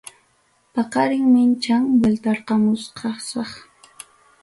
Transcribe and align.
Paqarin 0.73 1.25
mincham 1.33 1.83
vueltarqamuchkasaq. 2.01 3.51